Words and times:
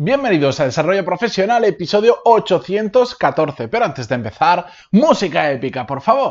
Bienvenidos 0.00 0.60
a 0.60 0.64
Desarrollo 0.64 1.04
Profesional, 1.04 1.64
episodio 1.64 2.18
814. 2.24 3.66
Pero 3.66 3.84
antes 3.84 4.08
de 4.08 4.14
empezar, 4.14 4.66
música 4.92 5.50
épica, 5.50 5.84
por 5.84 6.00
favor. 6.00 6.30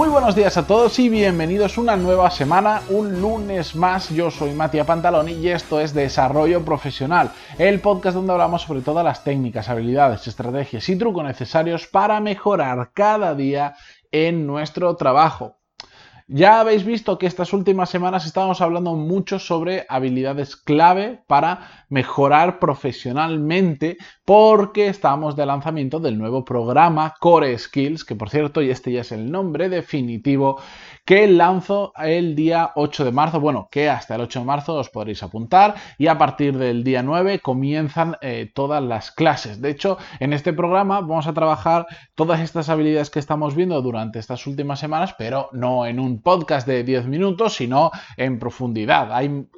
Muy 0.00 0.08
buenos 0.08 0.34
días 0.34 0.56
a 0.56 0.66
todos 0.66 0.98
y 0.98 1.10
bienvenidos 1.10 1.76
una 1.76 1.94
nueva 1.94 2.30
semana, 2.30 2.80
un 2.88 3.20
lunes 3.20 3.76
más. 3.76 4.08
Yo 4.08 4.30
soy 4.30 4.54
Matías 4.54 4.86
Pantaloni 4.86 5.32
y 5.32 5.48
esto 5.50 5.78
es 5.78 5.92
Desarrollo 5.92 6.64
Profesional, 6.64 7.32
el 7.58 7.80
podcast 7.80 8.14
donde 8.14 8.32
hablamos 8.32 8.62
sobre 8.62 8.80
todas 8.80 9.04
las 9.04 9.22
técnicas, 9.24 9.68
habilidades, 9.68 10.26
estrategias 10.26 10.88
y 10.88 10.96
trucos 10.96 11.22
necesarios 11.22 11.86
para 11.86 12.18
mejorar 12.18 12.92
cada 12.94 13.34
día 13.34 13.74
en 14.10 14.46
nuestro 14.46 14.96
trabajo. 14.96 15.59
Ya 16.32 16.60
habéis 16.60 16.84
visto 16.84 17.18
que 17.18 17.26
estas 17.26 17.52
últimas 17.52 17.90
semanas 17.90 18.24
estábamos 18.24 18.60
hablando 18.60 18.94
mucho 18.94 19.40
sobre 19.40 19.84
habilidades 19.88 20.54
clave 20.54 21.24
para 21.26 21.86
mejorar 21.88 22.60
profesionalmente 22.60 23.96
porque 24.24 24.86
estamos 24.86 25.34
de 25.34 25.44
lanzamiento 25.44 25.98
del 25.98 26.16
nuevo 26.16 26.44
programa 26.44 27.16
Core 27.18 27.58
Skills, 27.58 28.04
que 28.04 28.14
por 28.14 28.30
cierto, 28.30 28.62
y 28.62 28.70
este 28.70 28.92
ya 28.92 29.00
es 29.00 29.10
el 29.10 29.28
nombre 29.28 29.68
definitivo, 29.68 30.60
que 31.04 31.26
lanzo 31.26 31.92
el 31.96 32.36
día 32.36 32.70
8 32.76 33.06
de 33.06 33.10
marzo, 33.10 33.40
bueno, 33.40 33.66
que 33.68 33.90
hasta 33.90 34.14
el 34.14 34.20
8 34.20 34.38
de 34.38 34.44
marzo 34.44 34.74
os 34.76 34.88
podréis 34.88 35.24
apuntar 35.24 35.74
y 35.98 36.06
a 36.06 36.16
partir 36.16 36.56
del 36.56 36.84
día 36.84 37.02
9 37.02 37.40
comienzan 37.40 38.16
eh, 38.20 38.48
todas 38.54 38.80
las 38.80 39.10
clases. 39.10 39.60
De 39.60 39.70
hecho, 39.70 39.98
en 40.20 40.32
este 40.32 40.52
programa 40.52 41.00
vamos 41.00 41.26
a 41.26 41.34
trabajar 41.34 41.88
todas 42.14 42.38
estas 42.38 42.68
habilidades 42.68 43.10
que 43.10 43.18
estamos 43.18 43.56
viendo 43.56 43.82
durante 43.82 44.20
estas 44.20 44.46
últimas 44.46 44.78
semanas, 44.78 45.16
pero 45.18 45.48
no 45.50 45.86
en 45.86 45.98
un 45.98 46.19
podcast 46.20 46.66
de 46.66 46.84
10 46.84 47.06
minutos, 47.06 47.54
sino 47.54 47.90
en 48.16 48.38
profundidad. 48.38 49.10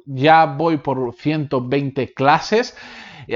ya 0.05 0.45
voy 0.45 0.77
por 0.77 1.13
120 1.13 2.13
clases. 2.13 2.75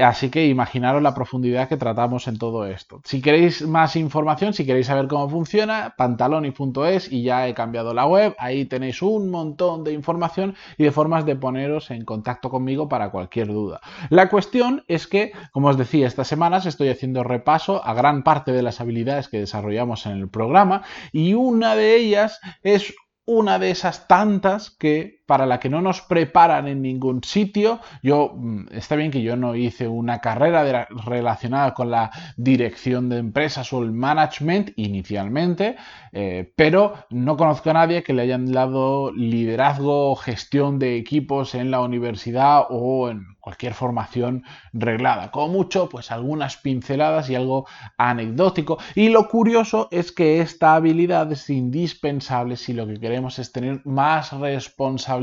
Así 0.02 0.30
que 0.30 0.46
imaginaros 0.46 1.02
la 1.02 1.14
profundidad 1.14 1.68
que 1.68 1.76
tratamos 1.76 2.28
en 2.28 2.38
todo 2.38 2.66
esto. 2.66 3.00
Si 3.04 3.20
queréis 3.20 3.66
más 3.66 3.96
información, 3.96 4.52
si 4.52 4.66
queréis 4.66 4.86
saber 4.86 5.08
cómo 5.08 5.28
funciona, 5.28 5.94
pantaloni.es 5.96 7.10
y 7.10 7.22
ya 7.22 7.48
he 7.48 7.54
cambiado 7.54 7.94
la 7.94 8.06
web. 8.06 8.34
Ahí 8.38 8.64
tenéis 8.64 9.02
un 9.02 9.30
montón 9.30 9.84
de 9.84 9.92
información 9.92 10.54
y 10.76 10.84
de 10.84 10.92
formas 10.92 11.24
de 11.24 11.36
poneros 11.36 11.90
en 11.90 12.04
contacto 12.04 12.50
conmigo 12.50 12.88
para 12.88 13.10
cualquier 13.10 13.48
duda. 13.48 13.80
La 14.10 14.28
cuestión 14.28 14.84
es 14.88 15.06
que, 15.06 15.32
como 15.52 15.68
os 15.68 15.78
decía, 15.78 16.06
estas 16.06 16.28
semanas 16.28 16.66
estoy 16.66 16.88
haciendo 16.88 17.24
repaso 17.24 17.84
a 17.84 17.94
gran 17.94 18.22
parte 18.22 18.52
de 18.52 18.62
las 18.62 18.80
habilidades 18.80 19.28
que 19.28 19.38
desarrollamos 19.38 20.06
en 20.06 20.12
el 20.12 20.28
programa 20.28 20.82
y 21.12 21.34
una 21.34 21.74
de 21.74 21.96
ellas 21.96 22.40
es 22.62 22.94
una 23.28 23.58
de 23.58 23.70
esas 23.70 24.08
tantas 24.08 24.70
que 24.70 25.17
para 25.28 25.44
la 25.44 25.60
que 25.60 25.68
no 25.68 25.82
nos 25.82 26.00
preparan 26.00 26.66
en 26.68 26.80
ningún 26.80 27.22
sitio. 27.22 27.80
Yo, 28.02 28.32
mm, 28.34 28.68
está 28.72 28.96
bien 28.96 29.10
que 29.10 29.20
yo 29.20 29.36
no 29.36 29.54
hice 29.54 29.86
una 29.86 30.20
carrera 30.22 30.88
relacionada 31.04 31.74
con 31.74 31.90
la 31.90 32.10
dirección 32.38 33.10
de 33.10 33.18
empresas 33.18 33.70
o 33.74 33.82
el 33.82 33.92
management 33.92 34.70
inicialmente, 34.76 35.76
eh, 36.12 36.50
pero 36.56 36.94
no 37.10 37.36
conozco 37.36 37.68
a 37.68 37.74
nadie 37.74 38.02
que 38.02 38.14
le 38.14 38.22
hayan 38.22 38.50
dado 38.50 39.12
liderazgo 39.12 40.12
o 40.12 40.16
gestión 40.16 40.78
de 40.78 40.96
equipos 40.96 41.54
en 41.54 41.70
la 41.70 41.82
universidad 41.82 42.62
o 42.70 43.10
en 43.10 43.26
cualquier 43.38 43.74
formación 43.74 44.44
reglada. 44.72 45.30
Como 45.30 45.48
mucho, 45.48 45.90
pues 45.90 46.10
algunas 46.10 46.56
pinceladas 46.56 47.28
y 47.28 47.34
algo 47.34 47.66
anecdótico. 47.98 48.78
Y 48.94 49.10
lo 49.10 49.28
curioso 49.28 49.88
es 49.90 50.10
que 50.10 50.40
esta 50.40 50.74
habilidad 50.74 51.30
es 51.32 51.50
indispensable 51.50 52.56
si 52.56 52.72
lo 52.72 52.86
que 52.86 52.98
queremos 52.98 53.38
es 53.38 53.52
tener 53.52 53.82
más 53.84 54.32
responsabilidad 54.32 55.17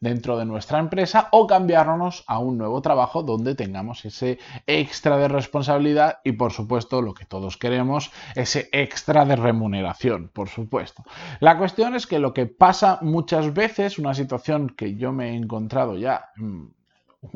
dentro 0.00 0.38
de 0.38 0.44
nuestra 0.44 0.78
empresa 0.78 1.28
o 1.32 1.46
cambiarnos 1.46 2.24
a 2.26 2.38
un 2.38 2.58
nuevo 2.58 2.80
trabajo 2.82 3.22
donde 3.22 3.54
tengamos 3.54 4.04
ese 4.04 4.38
extra 4.66 5.16
de 5.16 5.28
responsabilidad 5.28 6.18
y 6.24 6.32
por 6.32 6.52
supuesto 6.52 7.02
lo 7.02 7.14
que 7.14 7.24
todos 7.24 7.56
queremos, 7.56 8.10
ese 8.34 8.68
extra 8.72 9.24
de 9.24 9.36
remuneración, 9.36 10.30
por 10.32 10.48
supuesto. 10.48 11.04
La 11.40 11.58
cuestión 11.58 11.94
es 11.94 12.06
que 12.06 12.18
lo 12.18 12.32
que 12.32 12.46
pasa 12.46 12.98
muchas 13.02 13.52
veces, 13.52 13.98
una 13.98 14.14
situación 14.14 14.70
que 14.70 14.96
yo 14.96 15.12
me 15.12 15.30
he 15.30 15.34
encontrado 15.34 15.96
ya 15.96 16.30
mm, 16.36 16.66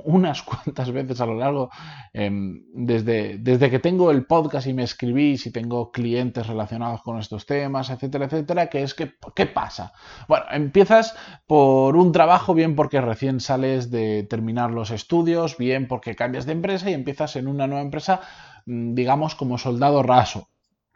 unas 0.05 0.43
cuantas 0.43 0.91
veces 0.91 1.21
a 1.21 1.27
lo 1.27 1.35
largo, 1.35 1.71
em, 2.13 2.63
desde, 2.73 3.39
desde 3.39 3.71
que 3.71 3.79
tengo 3.79 4.11
el 4.11 4.27
podcast 4.27 4.67
y 4.67 4.75
me 4.75 4.83
escribís 4.83 5.47
y 5.47 5.53
tengo 5.53 5.91
clientes 5.91 6.47
relacionados 6.47 7.03
con 7.03 7.19
estos 7.19 7.47
temas, 7.47 7.91
etcétera, 7.91 8.27
etcétera, 8.27 8.69
que 8.69 8.83
es 8.83 8.95
que, 8.95 9.15
¿qué 9.35 9.47
pasa? 9.47 9.93
Bueno, 10.29 10.47
empiezas 10.51 11.15
por 11.47 11.97
un 11.97 12.13
trabajo, 12.13 12.55
bien 12.55 12.77
porque 12.77 13.01
recién 13.01 13.41
sales 13.41 13.91
de 13.91 14.25
terminar 14.25 14.71
los 14.71 14.91
estudios, 14.91 15.57
bien 15.57 15.89
porque 15.89 16.15
cambias 16.17 16.47
de 16.47 16.53
empresa 16.53 16.91
y 16.91 16.95
empiezas 16.95 17.37
en 17.37 17.49
una 17.49 17.67
nueva 17.67 17.83
empresa, 17.83 18.21
mm, 18.67 18.95
digamos, 18.95 19.35
como 19.35 19.59
soldado 19.59 20.03
raso. 20.03 20.49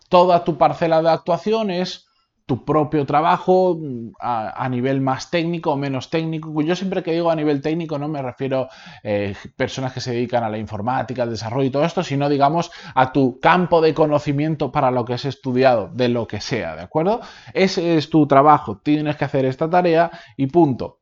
Toda 0.08 0.44
tu 0.44 0.58
parcela 0.58 1.02
de 1.02 1.10
actuación 1.10 1.70
es 1.70 2.06
tu 2.46 2.64
propio 2.64 3.06
trabajo 3.06 3.78
a, 4.20 4.68
nivel 4.68 5.00
más 5.00 5.30
técnico 5.30 5.72
o 5.72 5.76
menos 5.76 6.10
técnico. 6.10 6.60
Yo 6.60 6.76
siempre 6.76 7.02
que 7.02 7.12
digo 7.12 7.30
a 7.30 7.36
nivel 7.36 7.62
técnico 7.62 7.98
no 7.98 8.06
me 8.08 8.20
refiero 8.20 8.64
a 8.64 8.68
eh, 9.02 9.34
personas 9.56 9.92
que 9.92 10.00
se 10.00 10.12
dedican 10.12 10.44
a 10.44 10.50
la 10.50 10.58
informática, 10.58 11.22
al 11.22 11.30
desarrollo 11.30 11.68
y 11.68 11.70
todo 11.70 11.84
esto, 11.84 12.02
sino 12.02 12.28
digamos 12.28 12.70
a 12.94 13.12
tu 13.12 13.40
campo 13.40 13.80
de 13.80 13.94
conocimiento 13.94 14.70
para 14.70 14.90
lo 14.90 15.06
que 15.06 15.14
has 15.14 15.24
estudiado, 15.24 15.88
de 15.94 16.08
lo 16.10 16.26
que 16.26 16.40
sea, 16.40 16.76
¿de 16.76 16.82
acuerdo? 16.82 17.20
Ese 17.54 17.96
es 17.96 18.10
tu 18.10 18.26
trabajo, 18.26 18.78
tienes 18.78 19.16
que 19.16 19.24
hacer 19.24 19.46
esta 19.46 19.70
tarea 19.70 20.10
y 20.36 20.46
punto. 20.48 21.00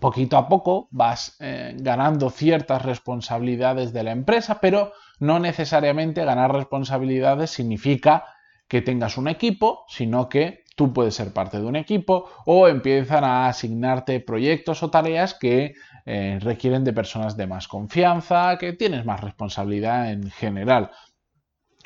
Poquito 0.00 0.36
a 0.36 0.48
poco 0.48 0.88
vas 0.90 1.36
eh, 1.40 1.74
ganando 1.78 2.28
ciertas 2.30 2.82
responsabilidades 2.82 3.92
de 3.92 4.02
la 4.02 4.10
empresa, 4.10 4.58
pero 4.60 4.92
no 5.20 5.38
necesariamente 5.38 6.24
ganar 6.24 6.52
responsabilidades 6.52 7.50
significa 7.50 8.24
que 8.68 8.82
tengas 8.82 9.16
un 9.18 9.28
equipo, 9.28 9.84
sino 9.88 10.28
que 10.28 10.64
tú 10.76 10.92
puedes 10.92 11.14
ser 11.14 11.32
parte 11.32 11.58
de 11.58 11.64
un 11.64 11.76
equipo 11.76 12.28
o 12.44 12.68
empiezan 12.68 13.24
a 13.24 13.48
asignarte 13.48 14.20
proyectos 14.20 14.82
o 14.82 14.90
tareas 14.90 15.34
que 15.34 15.74
eh, 16.04 16.38
requieren 16.40 16.84
de 16.84 16.92
personas 16.92 17.36
de 17.36 17.46
más 17.46 17.66
confianza, 17.66 18.58
que 18.58 18.72
tienes 18.72 19.04
más 19.04 19.20
responsabilidad 19.20 20.12
en 20.12 20.30
general. 20.30 20.90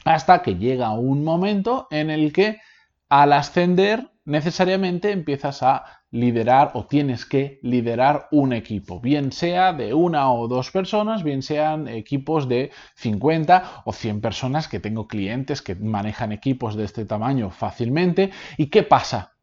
Hasta 0.04 0.42
que 0.42 0.56
llega 0.56 0.92
un 0.92 1.24
momento 1.24 1.86
en 1.90 2.10
el 2.10 2.32
que 2.32 2.58
al 3.10 3.32
ascender 3.32 4.12
necesariamente 4.24 5.10
empiezas 5.10 5.64
a 5.64 5.84
liderar 6.12 6.70
o 6.74 6.86
tienes 6.86 7.26
que 7.26 7.58
liderar 7.62 8.28
un 8.30 8.52
equipo, 8.52 9.00
bien 9.00 9.32
sea 9.32 9.72
de 9.72 9.92
una 9.94 10.32
o 10.32 10.46
dos 10.46 10.70
personas, 10.70 11.24
bien 11.24 11.42
sean 11.42 11.88
equipos 11.88 12.48
de 12.48 12.70
50 12.94 13.82
o 13.84 13.92
100 13.92 14.20
personas 14.20 14.68
que 14.68 14.78
tengo 14.78 15.08
clientes 15.08 15.60
que 15.60 15.74
manejan 15.74 16.30
equipos 16.30 16.76
de 16.76 16.84
este 16.84 17.04
tamaño 17.04 17.50
fácilmente. 17.50 18.30
¿Y 18.56 18.66
qué 18.66 18.84
pasa? 18.84 19.34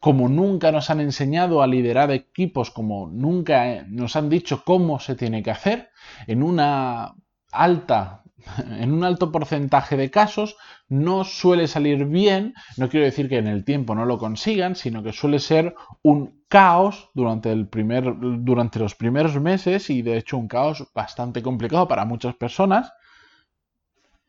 Como 0.00 0.28
nunca 0.28 0.72
nos 0.72 0.88
han 0.88 1.00
enseñado 1.00 1.62
a 1.62 1.66
liderar 1.66 2.10
equipos, 2.10 2.70
como 2.70 3.08
nunca 3.08 3.70
eh, 3.72 3.84
nos 3.88 4.16
han 4.16 4.30
dicho 4.30 4.64
cómo 4.64 5.00
se 5.00 5.14
tiene 5.14 5.42
que 5.42 5.50
hacer, 5.50 5.90
en 6.26 6.42
una 6.42 7.14
alta 7.52 8.23
en 8.78 8.92
un 8.92 9.04
alto 9.04 9.32
porcentaje 9.32 9.96
de 9.96 10.10
casos 10.10 10.56
no 10.88 11.24
suele 11.24 11.66
salir 11.66 12.06
bien, 12.06 12.54
no 12.76 12.88
quiero 12.88 13.06
decir 13.06 13.28
que 13.28 13.38
en 13.38 13.46
el 13.46 13.64
tiempo 13.64 13.94
no 13.94 14.04
lo 14.04 14.18
consigan, 14.18 14.76
sino 14.76 15.02
que 15.02 15.12
suele 15.12 15.38
ser 15.38 15.74
un 16.02 16.44
caos 16.48 17.10
durante, 17.14 17.54
los 17.54 18.94
primeros 18.94 19.40
meses 19.40 19.90
y 19.90 20.02
de 20.02 20.18
hecho 20.18 20.36
un 20.36 20.48
caos 20.48 20.86
bastante 20.94 21.42
complicado 21.42 21.88
para 21.88 22.04
muchas 22.04 22.34
personas 22.36 22.92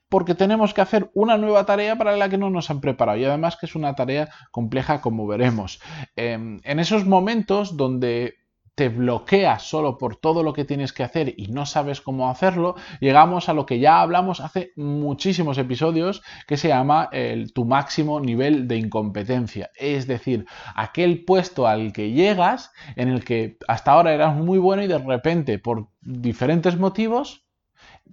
porque 0.09 0.35
tenemos 0.35 0.73
que 0.73 0.81
hacer 0.81 1.09
una 1.13 1.37
nueva 1.37 1.65
tarea 1.65 1.97
para 1.97 2.15
la 2.15 2.29
que 2.29 2.37
no 2.37 2.49
nos 2.49 2.69
han 2.69 2.79
preparado 2.79 3.17
y 3.17 3.25
además 3.25 3.57
que 3.57 3.65
es 3.65 3.75
una 3.75 3.95
tarea 3.95 4.29
compleja 4.51 5.01
como 5.01 5.27
veremos. 5.27 5.81
Em, 6.15 6.61
en 6.63 6.79
esos 6.79 7.05
momentos 7.05 7.75
donde 7.75 8.35
te 8.75 8.89
bloqueas 8.89 9.63
solo 9.63 9.97
por 9.97 10.17
todo 10.17 10.43
lo 10.43 10.53
que 10.53 10.65
tienes 10.65 10.91
que 10.91 11.03
hacer 11.03 11.33
y 11.37 11.47
no 11.47 11.65
sabes 11.65 12.01
cómo 12.01 12.29
hacerlo, 12.29 12.75
llegamos 12.99 13.47
a 13.47 13.53
lo 13.53 13.65
que 13.65 13.79
ya 13.79 14.01
hablamos 14.01 14.41
hace 14.41 14.73
muchísimos 14.75 15.57
episodios 15.57 16.21
que 16.45 16.57
se 16.57 16.67
llama 16.67 17.09
el, 17.13 17.53
tu 17.53 17.63
máximo 17.63 18.19
nivel 18.19 18.67
de 18.67 18.77
incompetencia. 18.77 19.71
Es 19.75 20.07
decir, 20.07 20.45
aquel 20.75 21.23
puesto 21.23 21.67
al 21.67 21.93
que 21.93 22.11
llegas 22.11 22.71
en 22.97 23.07
el 23.07 23.23
que 23.23 23.57
hasta 23.67 23.93
ahora 23.93 24.13
eras 24.13 24.35
muy 24.35 24.59
bueno 24.59 24.83
y 24.83 24.87
de 24.87 24.99
repente 24.99 25.57
por 25.57 25.87
diferentes 26.01 26.77
motivos 26.77 27.45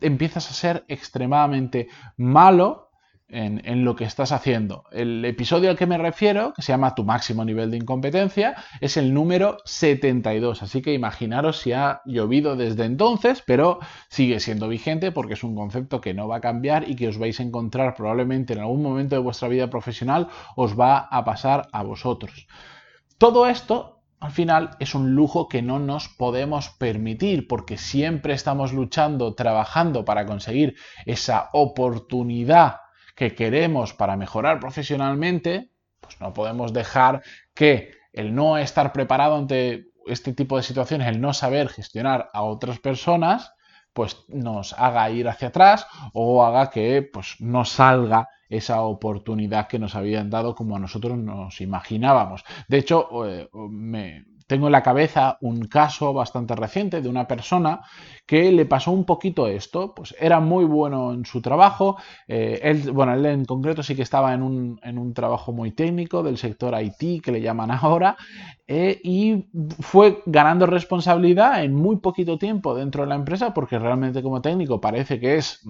empiezas 0.00 0.48
a 0.48 0.54
ser 0.54 0.84
extremadamente 0.88 1.88
malo 2.16 2.91
en, 3.32 3.84
lo 3.84 3.96
que 3.96 4.04
estás 4.04 4.30
haciendo. 4.30 4.84
El 4.92 5.24
episodio 5.24 5.70
al 5.70 5.76
que 5.76 5.86
me 5.86 5.98
refiero, 5.98 6.52
que 6.54 6.62
se 6.62 6.72
llama 6.72 6.94
Tu 6.94 7.02
máximo 7.04 7.44
nivel 7.44 7.70
de 7.70 7.78
incompetencia, 7.78 8.56
es 8.80 8.96
el 8.96 9.14
número 9.14 9.58
72. 9.64 10.62
Así 10.62 10.82
que 10.82 10.92
imaginaros 10.92 11.58
si 11.58 11.72
ha 11.72 12.02
llovido 12.04 12.56
desde 12.56 12.84
entonces, 12.84 13.42
pero 13.44 13.80
sigue 14.08 14.38
siendo 14.40 14.68
vigente 14.68 15.12
porque 15.12 15.34
es 15.34 15.44
un 15.44 15.54
concepto 15.54 16.00
que 16.00 16.14
no 16.14 16.28
va 16.28 16.36
a 16.36 16.40
cambiar 16.40 16.88
y 16.88 16.94
que 16.94 17.08
os 17.08 17.18
vais 17.18 17.40
a 17.40 17.42
encontrar 17.42 17.94
probablemente 17.94 18.52
en 18.52 18.60
algún 18.60 18.82
momento 18.82 19.16
de 19.16 19.22
vuestra 19.22 19.48
vida 19.48 19.70
profesional, 19.70 20.28
os 20.54 20.78
va 20.78 20.98
a 20.98 21.24
pasar 21.24 21.68
a 21.72 21.82
vosotros. 21.82 22.46
Todo 23.18 23.46
esto 23.46 24.02
al 24.20 24.30
final 24.30 24.76
es 24.78 24.94
un 24.94 25.14
lujo 25.16 25.48
que 25.48 25.62
no 25.62 25.80
nos 25.80 26.08
podemos 26.08 26.68
permitir 26.68 27.48
porque 27.48 27.76
siempre 27.76 28.34
estamos 28.34 28.72
luchando, 28.72 29.34
trabajando 29.34 30.04
para 30.04 30.26
conseguir 30.26 30.76
esa 31.06 31.48
oportunidad 31.52 32.81
que 33.14 33.34
queremos 33.34 33.94
para 33.94 34.16
mejorar 34.16 34.60
profesionalmente, 34.60 35.70
pues 36.00 36.20
no 36.20 36.32
podemos 36.32 36.72
dejar 36.72 37.22
que 37.54 37.92
el 38.12 38.34
no 38.34 38.58
estar 38.58 38.92
preparado 38.92 39.36
ante 39.36 39.86
este 40.06 40.32
tipo 40.32 40.56
de 40.56 40.62
situaciones, 40.62 41.08
el 41.08 41.20
no 41.20 41.32
saber 41.32 41.68
gestionar 41.68 42.28
a 42.32 42.42
otras 42.42 42.78
personas, 42.78 43.52
pues 43.92 44.24
nos 44.28 44.72
haga 44.74 45.10
ir 45.10 45.28
hacia 45.28 45.48
atrás 45.48 45.86
o 46.12 46.44
haga 46.44 46.70
que 46.70 47.02
pues 47.02 47.36
no 47.40 47.64
salga 47.64 48.28
esa 48.48 48.82
oportunidad 48.82 49.66
que 49.68 49.78
nos 49.78 49.94
habían 49.94 50.30
dado 50.30 50.54
como 50.54 50.76
a 50.76 50.78
nosotros 50.78 51.16
nos 51.16 51.60
imaginábamos. 51.60 52.44
De 52.68 52.78
hecho, 52.78 53.26
eh, 53.26 53.48
me, 53.52 54.24
tengo 54.52 54.66
en 54.66 54.72
la 54.72 54.82
cabeza 54.82 55.38
un 55.40 55.62
caso 55.62 56.12
bastante 56.12 56.54
reciente 56.54 57.00
de 57.00 57.08
una 57.08 57.26
persona 57.26 57.80
que 58.26 58.52
le 58.52 58.66
pasó 58.66 58.92
un 58.92 59.06
poquito 59.06 59.46
esto, 59.48 59.94
pues 59.94 60.14
era 60.20 60.40
muy 60.40 60.66
bueno 60.66 61.12
en 61.12 61.24
su 61.24 61.40
trabajo, 61.40 61.96
eh, 62.28 62.60
él, 62.62 62.92
bueno, 62.92 63.14
él 63.14 63.24
en 63.24 63.44
concreto 63.46 63.82
sí 63.82 63.96
que 63.96 64.02
estaba 64.02 64.34
en 64.34 64.42
un, 64.42 64.78
en 64.82 64.98
un, 64.98 65.14
trabajo 65.14 65.52
muy 65.52 65.72
técnico 65.72 66.22
del 66.22 66.36
sector 66.36 66.74
IT, 66.80 67.22
que 67.22 67.32
le 67.32 67.40
llaman 67.40 67.70
ahora, 67.82 68.16
eh, 68.66 69.00
y 69.02 69.48
fue 69.80 70.22
ganando 70.24 70.66
responsabilidad 70.66 71.64
en 71.64 71.74
muy 71.74 71.96
poquito 71.96 72.38
tiempo 72.38 72.74
dentro 72.74 73.02
de 73.02 73.08
la 73.08 73.16
empresa, 73.16 73.52
porque 73.52 73.78
realmente 73.78 74.22
como 74.22 74.40
técnico 74.40 74.80
parece 74.80 75.18
que 75.18 75.36
es 75.36 75.60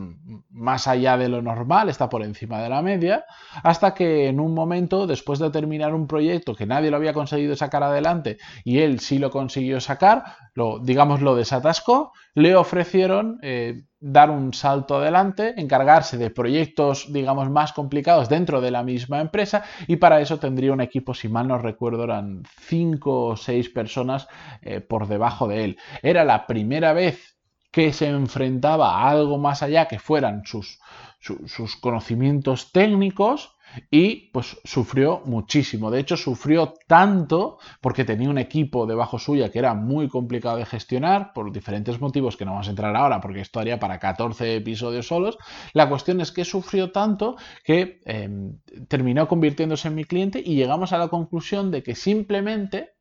más 0.51 0.87
allá 0.87 1.17
de 1.17 1.29
lo 1.29 1.41
normal, 1.41 1.89
está 1.89 2.09
por 2.09 2.23
encima 2.23 2.61
de 2.61 2.69
la 2.69 2.83
media, 2.83 3.25
hasta 3.63 3.95
que 3.95 4.29
en 4.29 4.41
un 4.41 4.55
momento, 4.55 5.07
después 5.07 5.39
de 5.39 5.51
terminar 5.51 5.95
un 5.95 6.07
proyecto 6.07 6.55
que 6.55 6.67
nadie 6.67 6.91
lo 6.91 6.97
había 6.97 7.13
conseguido 7.13 7.57
sacar 7.57 7.83
adelante, 7.83 8.39
y 8.65 8.72
él 8.79 9.01
sí 9.01 9.19
lo 9.19 9.31
consiguió 9.31 9.81
sacar, 9.81 10.25
lo, 10.55 10.79
digamos 10.79 11.21
lo 11.21 11.35
desatascó, 11.35 12.13
le 12.35 12.57
ofrecieron 12.57 13.39
eh, 13.43 13.85
dar 14.01 14.31
un 14.31 14.53
salto 14.53 14.97
adelante, 14.97 15.55
encargarse 15.57 16.19
de 16.19 16.31
proyectos, 16.31 17.13
digamos, 17.13 17.51
más 17.51 17.73
complicados 17.73 18.29
dentro 18.29 18.61
de 18.61 18.71
la 18.71 18.83
misma 18.83 19.21
empresa 19.21 19.65
y 19.87 19.97
para 19.97 20.21
eso 20.21 20.39
tendría 20.39 20.73
un 20.73 20.81
equipo, 20.81 21.15
si 21.15 21.29
mal 21.29 21.49
no 21.49 21.59
recuerdo, 21.59 22.05
eran 22.05 22.43
cinco 22.61 23.27
o 23.27 23.37
seis 23.37 23.69
personas 23.69 24.29
eh, 24.63 24.81
por 24.81 25.07
debajo 25.07 25.49
de 25.49 25.65
él. 25.65 25.79
Era 26.03 26.25
la 26.25 26.47
primera 26.47 26.93
vez 26.93 27.37
que 27.71 27.93
se 27.93 28.09
enfrentaba 28.09 28.99
a 28.99 29.11
algo 29.11 29.39
más 29.39 29.63
allá 29.63 29.89
que 29.89 29.99
fueran 29.99 30.43
sus, 30.45 30.79
sus 31.21 31.77
conocimientos 31.77 32.71
técnicos 32.71 33.55
y 33.91 34.31
pues 34.33 34.59
sufrió 34.65 35.23
muchísimo. 35.25 35.91
De 35.91 36.01
hecho, 36.01 36.17
sufrió 36.17 36.75
tanto 36.87 37.59
porque 37.81 38.05
tenía 38.05 38.31
un 38.31 38.39
equipo 38.39 38.87
debajo 38.87 39.19
suya 39.19 39.51
que 39.51 39.59
era 39.59 39.75
muy 39.75 40.09
complicado 40.09 40.57
de 40.57 40.67
gestionar 40.67 41.33
por 41.33 41.53
diferentes 41.53 42.01
motivos 42.01 42.37
que 42.37 42.45
no 42.45 42.53
vamos 42.53 42.69
a 42.69 42.71
entrar 42.71 42.95
ahora 42.97 43.21
porque 43.21 43.41
esto 43.41 43.61
haría 43.61 43.79
para 43.79 43.99
14 43.99 44.57
episodios 44.57 45.07
solos. 45.07 45.39
La 45.73 45.89
cuestión 45.89 46.21
es 46.21 46.33
que 46.33 46.45
sufrió 46.45 46.91
tanto 46.91 47.37
que 47.65 48.01
em, 48.05 48.59
terminó 48.89 49.29
convirtiéndose 49.29 49.89
en 49.89 49.95
mi 49.95 50.05
cliente 50.05 50.43
y 50.45 50.55
llegamos 50.55 50.93
a 50.93 50.99
la 50.99 51.09
conclusión 51.09 51.71
de 51.71 51.83
que 51.83 51.95
simplemente 51.95 52.92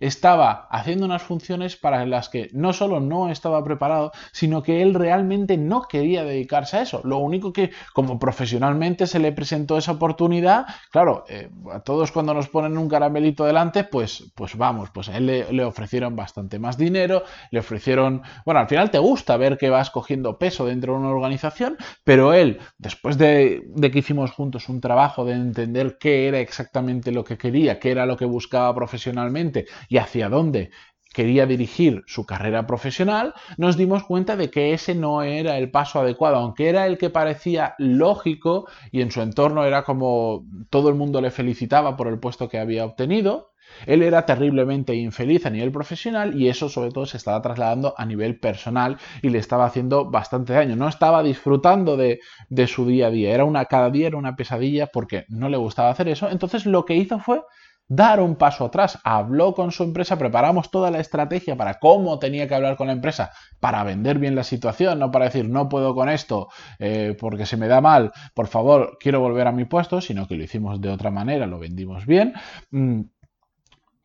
estaba 0.00 0.68
haciendo 0.70 1.06
unas 1.06 1.22
funciones 1.22 1.76
para 1.76 2.06
las 2.06 2.28
que 2.28 2.48
no 2.52 2.72
solo 2.72 3.00
no 3.00 3.30
estaba 3.30 3.62
preparado, 3.64 4.12
sino 4.32 4.62
que 4.62 4.82
él 4.82 4.94
realmente 4.94 5.56
no 5.56 5.82
quería 5.82 6.24
dedicarse 6.24 6.76
a 6.76 6.82
eso. 6.82 7.00
Lo 7.04 7.18
único 7.18 7.52
que 7.52 7.70
como 7.92 8.18
profesionalmente 8.18 9.06
se 9.06 9.18
le 9.18 9.32
presentó 9.32 9.78
esa 9.78 9.92
oportunidad, 9.92 10.66
claro, 10.90 11.24
eh, 11.28 11.50
a 11.72 11.80
todos 11.80 12.12
cuando 12.12 12.34
nos 12.34 12.48
ponen 12.48 12.78
un 12.78 12.88
caramelito 12.88 13.44
delante, 13.44 13.84
pues, 13.84 14.32
pues 14.34 14.56
vamos, 14.56 14.90
pues 14.90 15.08
a 15.08 15.16
él 15.16 15.26
le, 15.26 15.64
ofrecieron 15.64 16.16
bastante 16.16 16.58
más 16.58 16.78
dinero, 16.78 17.24
le 17.50 17.60
ofrecieron, 17.60 18.22
bueno, 18.44 18.60
al 18.60 18.68
final 18.68 18.90
te 18.90 18.98
gusta 18.98 19.36
ver 19.36 19.58
que 19.58 19.70
vas 19.70 19.90
cogiendo 19.90 20.38
peso 20.38 20.66
dentro 20.66 20.94
de 20.94 21.00
una 21.00 21.10
organización, 21.10 21.76
pero 22.04 22.32
él, 22.32 22.58
después 22.78 23.18
de, 23.18 23.62
de 23.66 23.90
que 23.90 23.98
hicimos 23.98 24.30
juntos 24.30 24.68
un 24.68 24.80
trabajo 24.80 25.24
de 25.24 25.32
entender 25.32 25.98
qué 25.98 26.28
era 26.28 26.40
exactamente 26.40 27.12
lo 27.12 27.24
que 27.24 27.36
quería, 27.36 27.78
qué 27.78 27.90
era 27.90 28.06
lo 28.06 28.16
que 28.16 28.24
buscaba 28.24 28.74
profesionalmente, 28.74 29.66
y 29.88 29.96
hacia 29.98 30.28
dónde 30.28 30.70
quería 31.12 31.46
dirigir 31.46 32.04
su 32.06 32.26
carrera 32.26 32.66
profesional, 32.66 33.34
nos 33.56 33.76
dimos 33.76 34.04
cuenta 34.04 34.36
de 34.36 34.50
que 34.50 34.72
ese 34.72 34.94
no 34.94 35.22
era 35.22 35.58
el 35.58 35.70
paso 35.70 36.00
adecuado, 36.00 36.36
aunque 36.36 36.68
era 36.68 36.86
el 36.86 36.98
que 36.98 37.10
parecía 37.10 37.74
lógico 37.78 38.68
y 38.92 39.00
en 39.00 39.10
su 39.10 39.20
entorno 39.20 39.64
era 39.64 39.82
como 39.82 40.44
todo 40.70 40.88
el 40.88 40.94
mundo 40.94 41.20
le 41.20 41.30
felicitaba 41.30 41.96
por 41.96 42.08
el 42.08 42.20
puesto 42.20 42.48
que 42.48 42.58
había 42.58 42.84
obtenido. 42.84 43.52
Él 43.86 44.02
era 44.02 44.24
terriblemente 44.26 44.94
infeliz 44.94 45.44
a 45.44 45.50
nivel 45.50 45.72
profesional 45.72 46.40
y 46.40 46.48
eso 46.48 46.68
sobre 46.68 46.90
todo 46.90 47.04
se 47.04 47.16
estaba 47.16 47.42
trasladando 47.42 47.94
a 47.98 48.06
nivel 48.06 48.38
personal 48.38 48.96
y 49.20 49.28
le 49.28 49.38
estaba 49.38 49.66
haciendo 49.66 50.10
bastante 50.10 50.52
daño. 50.54 50.74
No 50.76 50.88
estaba 50.88 51.22
disfrutando 51.22 51.96
de, 51.96 52.20
su 52.66 52.86
día 52.86 53.08
a 53.08 53.10
día. 53.10 53.34
Era 53.34 53.44
una, 53.44 53.66
cada 53.66 53.90
día 53.90 54.06
era 54.06 54.16
una 54.16 54.36
pesadilla 54.36 54.86
porque 54.86 55.26
no 55.28 55.48
le 55.48 55.56
gustaba 55.56 55.90
hacer 55.90 56.08
eso. 56.08 56.30
Entonces 56.30 56.64
lo 56.64 56.84
que 56.84 56.94
hizo 56.94 57.18
fue 57.18 57.42
dar 57.88 58.20
un 58.20 58.36
paso 58.36 58.66
atrás. 58.66 58.98
Habló 59.02 59.54
con 59.54 59.72
su 59.72 59.82
empresa, 59.82 60.18
preparamos 60.18 60.70
toda 60.70 60.90
la 60.90 61.00
estrategia 61.00 61.56
para 61.56 61.78
cómo 61.78 62.18
tenía 62.18 62.46
que 62.46 62.54
hablar 62.54 62.76
con 62.76 62.86
la 62.86 62.92
empresa 62.92 63.32
para 63.60 63.82
vender 63.82 64.18
bien 64.18 64.34
la 64.34 64.44
situación, 64.44 64.98
no 64.98 65.10
para 65.10 65.26
decir 65.26 65.48
no 65.48 65.68
puedo 65.68 65.94
con 65.94 66.08
esto 66.08 66.48
eh, 66.78 67.16
porque 67.18 67.46
se 67.46 67.56
me 67.56 67.68
da 67.68 67.80
mal, 67.80 68.12
por 68.34 68.46
favor, 68.46 68.98
quiero 69.00 69.20
volver 69.20 69.46
a 69.48 69.52
mi 69.52 69.64
puesto, 69.64 70.00
sino 70.00 70.28
que 70.28 70.36
lo 70.36 70.44
hicimos 70.44 70.80
de 70.80 70.90
otra 70.90 71.10
manera, 71.10 71.46
lo 71.46 71.58
vendimos 71.58 72.06
bien. 72.06 72.34
Mm, 72.70 73.02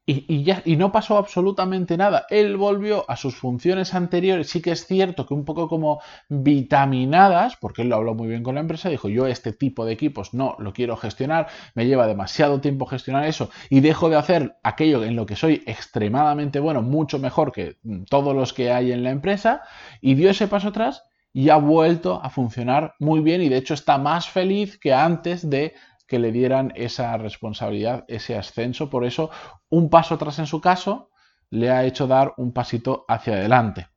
y, 0.06 0.44
ya, 0.44 0.62
y 0.66 0.76
no 0.76 0.92
pasó 0.92 1.18
absolutamente 1.18 1.96
nada. 1.96 2.26
Él 2.30 2.58
volvió 2.58 3.10
a 3.10 3.16
sus 3.16 3.36
funciones 3.36 3.94
anteriores. 3.94 4.50
Sí 4.50 4.62
que 4.62 4.72
es 4.72 4.86
cierto 4.86 5.26
que 5.26 5.34
un 5.34 5.46
poco 5.46 5.70
como 5.70 6.02
vitaminadas, 6.28 7.56
porque 7.56 7.84
él 7.84 7.90
lo 7.90 7.96
habló 7.96 8.14
muy 8.14 8.28
bien 8.28 8.44
con 8.44 8.56
la 8.56 8.62
empresa, 8.62 8.90
dijo 8.90 9.08
yo 9.08 9.28
este 9.28 9.54
tipo 9.54 9.86
de 9.86 9.94
equipos 9.94 10.34
no 10.34 10.58
lo 10.60 10.74
quiero 10.74 10.98
gestionar, 10.98 11.48
me 11.74 11.86
lleva 11.86 12.06
demasiado 12.06 12.60
tiempo 12.60 12.86
gestionar 12.86 13.26
eso 13.26 13.50
y 13.70 13.80
dejo 13.80 14.10
de 14.10 14.18
hacer 14.18 14.58
aquello 14.62 15.04
en 15.06 15.16
lo 15.16 15.26
que 15.26 15.38
soy 15.38 15.64
extremadamente 15.66 16.60
bueno, 16.60 16.82
mucho 16.82 17.18
mejor 17.18 17.54
que 17.54 17.78
todos 18.10 18.36
los 18.36 18.52
que 18.52 18.72
hay 18.72 18.92
en 18.92 19.04
la 19.04 19.12
empresa, 19.12 19.62
y 20.02 20.16
dio 20.16 20.30
ese 20.30 20.48
paso 20.48 20.70
atrás 20.70 21.04
y 21.32 21.50
ha 21.50 21.58
vuelto 21.58 22.22
a 22.22 22.30
funcionar 22.30 22.94
muy 23.00 23.22
bien 23.22 23.42
y 23.42 23.50
de 23.50 23.58
hecho 23.58 23.74
está 23.74 23.98
más 23.98 24.30
feliz 24.30 24.78
que 24.78 24.94
antes 24.94 25.50
de 25.50 25.74
que 26.14 26.20
le 26.20 26.32
dieran 26.32 26.72
esa 26.76 27.18
responsabilidad, 27.18 28.06
ese 28.08 28.38
ascenso. 28.38 28.88
Por 28.88 29.04
eso, 29.04 29.32
un 29.70 29.90
paso 29.90 30.14
atrás 30.14 30.38
en 30.38 30.46
su 30.46 30.62
caso 30.62 31.10
le 31.50 31.72
ha 31.72 31.86
hecho 31.86 32.06
dar 32.06 32.36
un 32.38 32.54
pasito 32.54 33.04
hacia 33.08 33.34
adelante. 33.34 33.88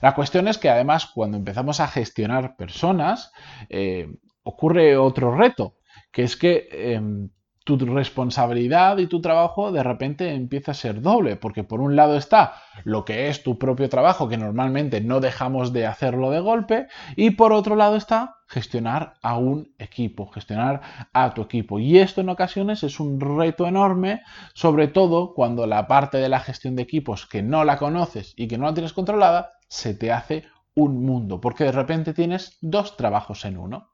La 0.00 0.12
cuestión 0.12 0.48
es 0.48 0.58
que 0.58 0.70
además 0.70 1.06
cuando 1.06 1.36
empezamos 1.36 1.78
a 1.78 1.86
gestionar 1.86 2.56
personas, 2.56 3.30
eh, 3.68 4.08
ocurre 4.42 4.96
otro 4.96 5.36
reto, 5.36 5.76
que 6.10 6.24
es 6.24 6.36
que 6.36 6.66
em, 6.72 7.30
tu 7.64 7.76
responsabilidad 7.78 8.98
y 8.98 9.06
tu 9.06 9.20
trabajo 9.20 9.70
de 9.70 9.82
repente 9.82 10.32
empieza 10.34 10.72
a 10.72 10.74
ser 10.74 11.00
doble, 11.00 11.36
porque 11.36 11.62
por 11.62 11.80
un 11.80 11.94
lado 11.94 12.16
está 12.16 12.54
lo 12.84 13.04
que 13.04 13.28
es 13.28 13.42
tu 13.42 13.58
propio 13.58 13.88
trabajo, 13.88 14.28
que 14.28 14.36
normalmente 14.36 15.00
no 15.00 15.20
dejamos 15.20 15.72
de 15.72 15.86
hacerlo 15.86 16.30
de 16.30 16.40
golpe, 16.40 16.88
y 17.16 17.30
por 17.30 17.52
otro 17.52 17.76
lado 17.76 17.96
está 17.96 18.36
gestionar 18.48 19.14
a 19.22 19.38
un 19.38 19.72
equipo, 19.78 20.26
gestionar 20.26 20.80
a 21.12 21.34
tu 21.34 21.42
equipo. 21.42 21.78
Y 21.78 21.98
esto 21.98 22.20
en 22.20 22.28
ocasiones 22.28 22.82
es 22.82 23.00
un 23.00 23.20
reto 23.20 23.66
enorme, 23.66 24.22
sobre 24.54 24.88
todo 24.88 25.32
cuando 25.34 25.66
la 25.66 25.86
parte 25.86 26.18
de 26.18 26.28
la 26.28 26.40
gestión 26.40 26.76
de 26.76 26.82
equipos 26.82 27.26
que 27.26 27.42
no 27.42 27.64
la 27.64 27.78
conoces 27.78 28.34
y 28.36 28.48
que 28.48 28.58
no 28.58 28.66
la 28.66 28.74
tienes 28.74 28.92
controlada, 28.92 29.52
se 29.68 29.94
te 29.94 30.12
hace 30.12 30.44
un 30.74 31.04
mundo, 31.04 31.40
porque 31.40 31.64
de 31.64 31.72
repente 31.72 32.12
tienes 32.12 32.58
dos 32.60 32.96
trabajos 32.96 33.44
en 33.44 33.58
uno. 33.58 33.90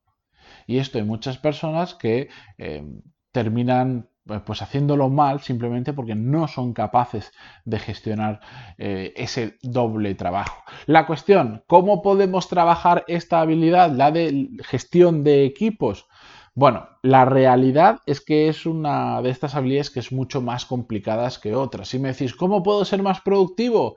Y 0.67 0.79
esto 0.79 0.99
hay 0.99 1.05
muchas 1.05 1.39
personas 1.39 1.95
que 1.95 2.29
eh, 2.59 2.85
terminan 3.33 4.09
eh, 4.29 4.41
pues 4.45 4.61
haciéndolo 4.63 5.09
mal 5.09 5.41
simplemente 5.41 5.93
porque 5.93 6.15
no 6.15 6.49
son 6.49 6.73
capaces 6.75 7.33
de 7.65 7.79
gestionar 7.79 8.41
eh, 8.77 9.13
ese 9.17 9.57
doble 9.63 10.15
trabajo. 10.15 10.63
La 10.87 11.07
cuestión, 11.07 11.65
¿cómo 11.67 12.03
podemos 12.03 12.49
trabajar 12.49 13.05
esta 13.09 13.41
habilidad, 13.41 13.91
la 13.91 14.11
de 14.11 14.51
gestión 14.65 15.25
de 15.25 15.45
equipos? 15.45 16.07
Bueno, 16.55 16.89
la 17.03 17.25
realidad 17.25 18.01
es 18.05 18.21
que 18.21 18.49
es 18.49 18.67
una 18.67 19.23
de 19.23 19.31
estas 19.31 19.55
habilidades 19.55 19.91
que 19.91 20.01
es 20.01 20.11
mucho 20.11 20.43
más 20.43 20.67
complicadas 20.67 21.39
que 21.39 21.55
otras. 21.55 21.89
Si 21.89 22.01
me 22.01 22.09
decís, 22.09 22.35
¿cómo 22.35 22.65
puedo 22.65 22.85
ser 22.85 23.01
más 23.01 23.21
productivo? 23.21 23.95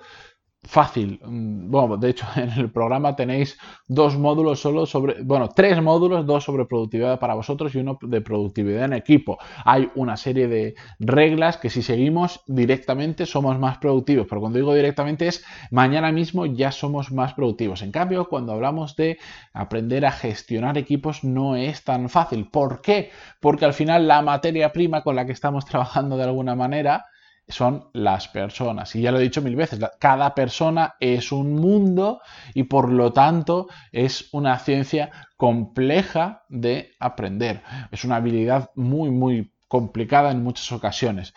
Fácil. 0.63 1.19
Mm, 1.23 1.71
bueno, 1.71 1.97
de 1.97 2.09
hecho, 2.09 2.25
en 2.35 2.49
el 2.51 2.71
programa 2.71 3.15
tenéis 3.15 3.57
dos 3.87 4.17
módulos 4.17 4.59
solo 4.59 4.85
sobre, 4.85 5.21
bueno, 5.23 5.49
tres 5.49 5.81
módulos, 5.81 6.25
dos 6.25 6.43
sobre 6.43 6.65
productividad 6.65 7.19
para 7.19 7.33
vosotros 7.33 7.73
y 7.73 7.79
uno 7.79 7.97
de 8.01 8.21
productividad 8.21 8.85
en 8.85 8.93
equipo. 8.93 9.37
Hay 9.65 9.89
una 9.95 10.17
serie 10.17 10.47
de 10.47 10.75
reglas 10.99 11.57
que 11.57 11.69
si 11.69 11.81
seguimos 11.81 12.41
directamente 12.47 13.25
somos 13.25 13.57
más 13.59 13.77
productivos, 13.79 14.27
pero 14.29 14.41
cuando 14.41 14.59
digo 14.59 14.73
directamente 14.73 15.27
es 15.27 15.43
mañana 15.71 16.11
mismo 16.11 16.45
ya 16.45 16.71
somos 16.71 17.11
más 17.11 17.33
productivos. 17.33 17.81
En 17.81 17.91
cambio, 17.91 18.27
cuando 18.27 18.53
hablamos 18.53 18.95
de 18.95 19.17
aprender 19.53 20.05
a 20.05 20.11
gestionar 20.11 20.77
equipos 20.77 21.23
no 21.23 21.55
es 21.55 21.83
tan 21.83 22.09
fácil. 22.09 22.49
¿Por 22.49 22.81
qué? 22.81 23.11
Porque 23.39 23.65
al 23.65 23.73
final 23.73 24.07
la 24.07 24.21
materia 24.21 24.71
prima 24.71 25.01
con 25.01 25.15
la 25.15 25.25
que 25.25 25.31
estamos 25.31 25.65
trabajando 25.71 26.17
de 26.17 26.23
alguna 26.23 26.55
manera 26.55 27.05
son 27.47 27.89
las 27.93 28.27
personas. 28.27 28.95
Y 28.95 29.01
ya 29.01 29.11
lo 29.11 29.19
he 29.19 29.23
dicho 29.23 29.41
mil 29.41 29.55
veces, 29.55 29.79
cada 29.99 30.33
persona 30.33 30.95
es 30.99 31.31
un 31.31 31.53
mundo 31.53 32.21
y 32.53 32.63
por 32.63 32.91
lo 32.91 33.13
tanto 33.13 33.67
es 33.91 34.29
una 34.31 34.57
ciencia 34.59 35.11
compleja 35.37 36.43
de 36.49 36.91
aprender. 36.99 37.61
Es 37.91 38.05
una 38.05 38.17
habilidad 38.17 38.71
muy, 38.75 39.11
muy 39.11 39.53
complicada 39.67 40.31
en 40.31 40.43
muchas 40.43 40.71
ocasiones. 40.71 41.33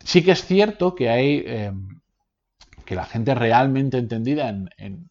Sí 0.00 0.22
que 0.22 0.32
es 0.32 0.44
cierto 0.44 0.94
que 0.94 1.08
hay... 1.10 1.42
Em, 1.46 2.00
que 2.84 2.94
la 2.94 3.06
gente 3.06 3.34
realmente 3.34 3.96
entendida 3.96 4.50
en, 4.50 4.68
en 4.76 5.08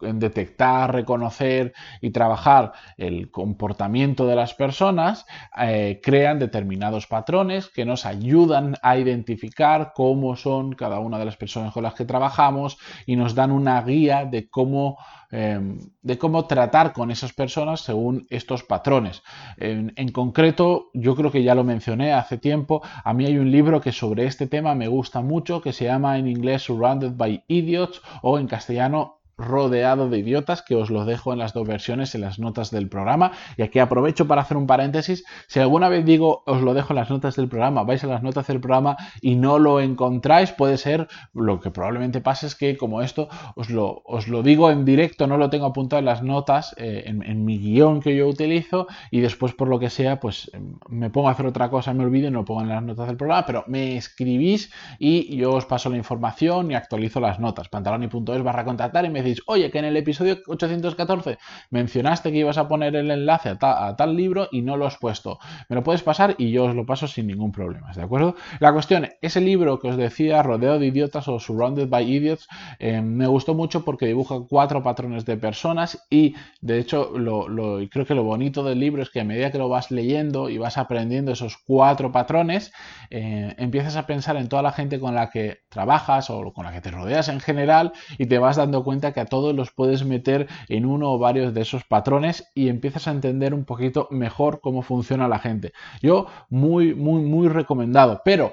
detectar, 0.00 0.92
reconocer 0.92 1.72
y 2.00 2.10
trabajar 2.10 2.72
el 2.96 3.30
comportamiento 3.30 4.26
de 4.26 4.36
las 4.36 4.54
personas, 4.54 5.26
eh, 5.58 6.00
crean 6.02 6.38
determinados 6.38 7.06
patrones 7.06 7.68
que 7.68 7.84
nos 7.84 8.04
ayudan 8.04 8.76
a 8.82 8.98
identificar 8.98 9.92
cómo 9.94 10.36
son 10.36 10.74
cada 10.74 10.98
una 10.98 11.18
de 11.18 11.24
las 11.24 11.36
personas 11.36 11.72
con 11.72 11.82
las 11.82 11.94
que 11.94 12.04
trabajamos 12.04 12.78
y 13.06 13.16
nos 13.16 13.34
dan 13.34 13.50
una 13.50 13.80
guía 13.82 14.26
de 14.26 14.48
cómo, 14.48 14.98
em, 15.30 15.80
de 16.02 16.18
cómo 16.18 16.46
tratar 16.46 16.92
con 16.92 17.10
esas 17.10 17.32
personas 17.32 17.80
según 17.80 18.26
estos 18.30 18.62
patrones. 18.64 19.22
En, 19.56 19.92
en 19.96 20.12
concreto, 20.12 20.90
yo 20.92 21.16
creo 21.16 21.30
que 21.30 21.42
ya 21.42 21.54
lo 21.54 21.64
mencioné 21.64 22.12
hace 22.12 22.38
tiempo, 22.38 22.82
a 23.04 23.14
mí 23.14 23.24
hay 23.24 23.38
un 23.38 23.50
libro 23.50 23.80
que 23.80 23.92
sobre 23.92 24.26
este 24.26 24.46
tema 24.46 24.74
me 24.74 24.88
gusta 24.88 25.20
mucho 25.22 25.62
que 25.62 25.72
se 25.72 25.86
llama 25.86 26.18
en 26.18 26.28
inglés 26.28 26.62
Surrounded 26.62 27.12
by 27.16 27.44
Idiots 27.48 28.02
o 28.22 28.38
en 28.38 28.46
castellano 28.46 29.16
rodeado 29.38 30.08
de 30.08 30.18
idiotas, 30.18 30.62
que 30.62 30.74
os 30.74 30.90
lo 30.90 31.04
dejo 31.04 31.32
en 31.32 31.38
las 31.38 31.52
dos 31.52 31.66
versiones 31.66 32.14
en 32.14 32.22
las 32.22 32.38
notas 32.38 32.70
del 32.70 32.88
programa. 32.88 33.32
Y 33.56 33.62
aquí 33.62 33.78
aprovecho 33.78 34.26
para 34.26 34.42
hacer 34.42 34.56
un 34.56 34.66
paréntesis. 34.66 35.24
Si 35.46 35.60
alguna 35.60 35.88
vez 35.88 36.04
digo 36.04 36.42
os 36.46 36.62
lo 36.62 36.74
dejo 36.74 36.92
en 36.92 36.96
las 36.96 37.10
notas 37.10 37.36
del 37.36 37.48
programa, 37.48 37.82
vais 37.82 38.02
a 38.04 38.06
las 38.06 38.22
notas 38.22 38.46
del 38.46 38.60
programa 38.60 38.96
y 39.20 39.36
no 39.36 39.58
lo 39.58 39.80
encontráis, 39.80 40.52
puede 40.52 40.78
ser 40.78 41.08
lo 41.34 41.60
que 41.60 41.70
probablemente 41.70 42.20
pase 42.20 42.46
es 42.46 42.54
que 42.54 42.76
como 42.76 43.02
esto 43.02 43.28
os 43.54 43.70
lo, 43.70 44.02
os 44.04 44.28
lo 44.28 44.42
digo 44.42 44.70
en 44.70 44.84
directo, 44.84 45.26
no 45.26 45.36
lo 45.36 45.50
tengo 45.50 45.66
apuntado 45.66 45.98
en 45.98 46.06
las 46.06 46.22
notas, 46.22 46.74
eh, 46.78 47.04
en, 47.06 47.44
mi 47.44 47.58
guion 47.58 48.00
que 48.00 48.16
yo 48.16 48.26
utilizo 48.26 48.86
y 49.10 49.20
después 49.20 49.52
por 49.52 49.68
lo 49.68 49.78
que 49.78 49.90
sea, 49.90 50.18
pues 50.18 50.50
em, 50.54 50.78
me 50.88 51.10
pongo 51.10 51.28
a 51.28 51.32
hacer 51.32 51.46
otra 51.46 51.68
cosa, 51.68 51.92
me 51.92 52.04
olvido 52.04 52.28
y 52.28 52.30
no 52.30 52.40
lo 52.40 52.44
pongo 52.44 52.62
en 52.62 52.68
las 52.68 52.82
notas 52.82 53.06
del 53.06 53.16
programa, 53.16 53.46
pero 53.46 53.64
me 53.66 53.96
escribís 53.96 54.72
y 54.98 55.36
yo 55.36 55.52
os 55.52 55.66
paso 55.66 55.90
la 55.90 55.96
información 55.96 56.70
y 56.70 56.74
actualizo 56.74 57.20
las 57.20 57.38
notas. 57.38 57.68
pantaloni.es 57.68 58.42
barra 58.42 58.64
contactar 58.64 59.04
y 59.04 59.10
me 59.10 59.22
oye, 59.46 59.70
que 59.70 59.78
en 59.78 59.84
el 59.84 59.96
episodio 59.96 60.38
814 60.46 61.38
mencionaste 61.70 62.32
que 62.32 62.38
ibas 62.38 62.58
a 62.58 62.68
poner 62.68 62.96
el 62.96 63.10
enlace 63.10 63.56
a, 63.60 63.94
tal 63.96 64.16
libro 64.16 64.48
y 64.50 64.62
no 64.62 64.76
lo 64.76 64.86
has 64.86 64.96
puesto. 64.98 65.38
Me 65.68 65.76
lo 65.76 65.82
puedes 65.82 66.02
pasar 66.02 66.34
y 66.38 66.50
yo 66.50 66.64
os 66.64 66.74
lo 66.74 66.86
paso 66.86 67.06
sin 67.06 67.26
ningún 67.26 67.52
problema, 67.52 67.92
¿de 67.92 68.02
acuerdo? 68.02 68.36
La 68.60 68.72
cuestión, 68.72 69.08
ese 69.20 69.40
libro 69.40 69.78
que 69.78 69.88
os 69.88 69.96
decía, 69.96 70.42
Rodeo 70.42 70.78
de 70.78 70.86
Idiotas 70.86 71.28
o 71.28 71.38
Surrounded 71.38 71.88
by 71.88 72.10
Idiots, 72.10 72.48
eh, 72.78 73.00
me 73.00 73.26
gustó 73.26 73.54
mucho 73.54 73.84
porque 73.84 74.06
dibuja 74.06 74.36
cuatro 74.48 74.82
patrones 74.82 75.24
de 75.24 75.36
personas 75.36 76.06
y 76.10 76.34
de 76.60 76.78
hecho 76.78 77.12
lo, 77.18 77.46
creo 77.90 78.06
que 78.06 78.14
lo 78.14 78.24
bonito 78.24 78.64
del 78.64 78.80
libro 78.80 79.02
es 79.02 79.10
que 79.10 79.20
a 79.20 79.24
medida 79.24 79.50
que 79.50 79.58
lo 79.58 79.68
vas 79.68 79.90
leyendo 79.90 80.48
y 80.48 80.58
vas 80.58 80.78
aprendiendo 80.78 81.32
esos 81.32 81.56
cuatro 81.56 82.12
patrones, 82.12 82.72
eh, 83.10 83.54
empiezas 83.58 83.96
a 83.96 84.06
pensar 84.06 84.36
en 84.36 84.48
toda 84.48 84.62
la 84.62 84.72
gente 84.72 85.00
con 85.00 85.14
la 85.14 85.30
que 85.30 85.60
trabajas 85.68 86.30
o 86.30 86.52
con 86.52 86.64
la 86.64 86.72
que 86.72 86.80
te 86.80 86.90
rodeas 86.90 87.28
en 87.28 87.40
general 87.40 87.92
y 88.18 88.26
te 88.26 88.38
vas 88.38 88.56
dando 88.56 88.84
cuenta 88.84 89.12
que 89.16 89.20
a 89.22 89.24
todos 89.24 89.54
los 89.54 89.72
puedes 89.72 90.04
meter 90.04 90.46
en 90.68 90.84
uno 90.84 91.10
o 91.10 91.18
varios 91.18 91.54
de 91.54 91.62
esos 91.62 91.84
patrones 91.84 92.52
y 92.54 92.68
empiezas 92.68 93.08
a 93.08 93.12
entender 93.12 93.54
un 93.54 93.64
poquito 93.64 94.08
mejor 94.10 94.60
cómo 94.60 94.82
funciona 94.82 95.26
la 95.26 95.38
gente. 95.38 95.72
Yo 96.02 96.26
muy, 96.50 96.94
muy, 96.94 97.22
muy 97.22 97.48
recomendado, 97.48 98.20
pero 98.26 98.52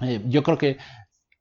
eh, 0.00 0.22
yo 0.26 0.42
creo 0.42 0.56
que 0.56 0.78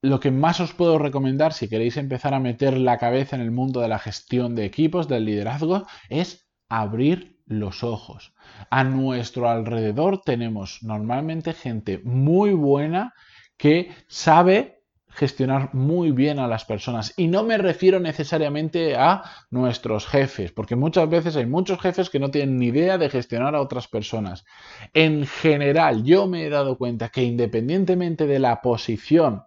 lo 0.01 0.19
que 0.19 0.31
más 0.31 0.59
os 0.59 0.73
puedo 0.73 0.97
recomendar 0.97 1.53
si 1.53 1.69
queréis 1.69 1.95
empezar 1.95 2.33
a 2.33 2.41
meter 2.41 2.77
la 2.77 2.97
cabeza 2.97 3.37
en 3.37 3.41
el 3.41 3.51
mundo 3.51 3.79
de 3.79 3.87
la 3.87 3.99
gestión 3.99 4.53
de 4.53 4.65
equipos, 4.65 5.07
del 5.07 5.23
liderazgo, 5.23 5.87
es 6.09 6.45
abrir 6.67 7.39
los 7.45 7.85
ojos. 7.85 8.33
A 8.69 8.83
nuestro 8.83 9.49
alrededor 9.49 10.23
tenemos 10.25 10.79
normalmente 10.83 11.53
gente 11.53 12.01
muy 12.03 12.51
buena 12.51 13.13
que 13.55 13.91
sabe 14.09 14.78
gestionar 15.09 15.73
muy 15.73 16.11
bien 16.11 16.39
a 16.39 16.47
las 16.47 16.65
personas. 16.65 17.13
Y 17.17 17.27
no 17.27 17.43
me 17.43 17.57
refiero 17.57 17.99
necesariamente 17.99 18.95
a 18.95 19.23
nuestros 19.49 20.07
jefes, 20.07 20.51
porque 20.51 20.75
muchas 20.75 21.09
veces 21.09 21.35
hay 21.35 21.45
muchos 21.45 21.79
jefes 21.79 22.09
que 22.09 22.19
no 22.19 22.31
tienen 22.31 22.57
ni 22.57 22.67
idea 22.67 22.97
de 22.97 23.09
gestionar 23.09 23.55
a 23.55 23.61
otras 23.61 23.87
personas. 23.87 24.45
En 24.93 25.25
general, 25.25 26.03
yo 26.03 26.27
me 26.27 26.45
he 26.45 26.49
dado 26.49 26.77
cuenta 26.77 27.09
que 27.09 27.23
independientemente 27.23 28.27
de 28.27 28.39
la 28.39 28.61
posición 28.61 29.43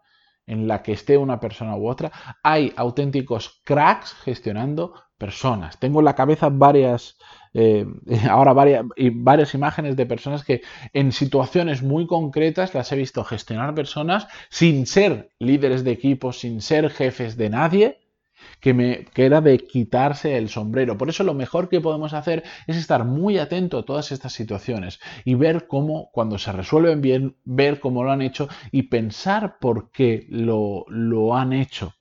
en 0.47 0.67
la 0.67 0.83
que 0.83 0.93
esté 0.93 1.17
una 1.17 1.41
persona 1.41 1.77
u 1.77 1.89
otra, 1.89 2.11
hay 2.43 2.73
auténticos 2.77 3.61
cracks 3.65 4.13
gestionando 4.25 4.95
personas. 5.17 5.79
Tengo 5.79 6.01
en 6.01 6.07
la 6.07 6.17
cabeza 6.17 6.49
varias 6.51 7.17
eh, 7.55 7.87
ahora 8.29 8.53
varias, 8.53 8.85
varias 9.15 9.55
imágenes 9.55 9.97
de 9.97 10.07
personas 10.07 10.45
que 10.45 10.63
en 10.93 11.13
situaciones 11.13 11.83
muy 11.83 12.07
concretas 12.07 12.75
las 12.75 12.91
he 12.93 12.97
visto 12.97 13.25
gestionar 13.25 13.75
personas 13.75 14.27
sin 14.49 14.87
ser 14.87 15.31
líderes 15.39 15.85
de 15.85 15.93
equipos, 15.93 16.41
sin 16.41 16.61
ser 16.61 16.91
jefes 16.91 17.37
de 17.37 17.51
nadie, 17.51 17.99
que, 18.61 18.75
me, 18.75 19.05
que 19.13 19.27
era 19.27 19.41
de 19.41 19.59
quitarse 19.59 20.37
el 20.37 20.49
sombrero. 20.49 20.99
Por 20.99 21.09
eso 21.09 21.25
lo 21.25 21.35
mejor 21.35 21.69
que 21.69 21.81
podemos 21.81 22.13
hacer 22.13 22.43
es 22.67 22.77
estar 22.77 23.05
muy 23.05 23.39
atento 23.39 23.79
a 23.79 23.85
todas 23.85 24.13
estas 24.13 24.33
situaciones 24.33 25.01
y 25.25 25.35
ver 25.35 25.67
cómo, 25.67 26.11
cuando 26.13 26.39
se 26.39 26.53
resuelven 26.53 27.01
bien, 27.01 27.37
ver 27.45 27.81
cómo 27.81 28.05
lo 28.05 28.13
han 28.13 28.23
hecho 28.23 28.49
y 28.71 28.85
pensar 28.85 29.59
por 29.59 29.91
qué 29.91 30.27
lo, 30.29 30.85
lo 30.89 31.37
han 31.37 31.53
hecho. 31.53 31.95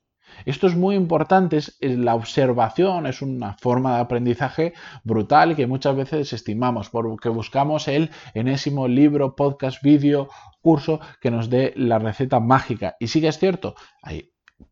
Esto 0.45 0.67
es 0.67 0.75
muy 0.75 0.95
importante, 0.95 1.59
la 1.79 2.15
observación 2.15 3.07
es 3.07 3.21
una 3.21 3.57
forma 3.57 3.95
de 3.95 4.01
aprendizaje 4.01 4.73
brutal 5.03 5.55
que 5.55 5.67
muchas 5.67 5.95
veces 5.95 6.19
desestimamos 6.19 6.89
porque 6.89 7.29
buscamos 7.29 7.87
el 7.87 8.09
enésimo 8.33 8.87
libro, 8.87 9.35
podcast, 9.35 9.81
vídeo, 9.83 10.29
curso 10.61 10.99
que 11.19 11.31
nos 11.31 11.49
dé 11.49 11.73
la 11.75 11.99
receta 11.99 12.39
mágica. 12.39 12.95
Y 12.99 13.07
sí 13.07 13.21
que 13.21 13.27
es 13.27 13.39
cierto, 13.39 13.75